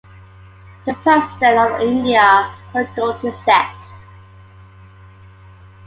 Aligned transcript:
The 0.87 0.95
President 0.95 1.73
of 1.75 1.79
India 1.81 2.51
condoled 2.73 3.19
his 3.19 3.39
death. 3.43 3.75